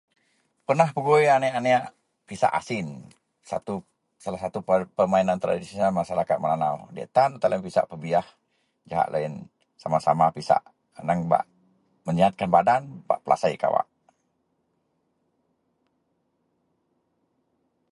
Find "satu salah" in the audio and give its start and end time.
3.49-4.41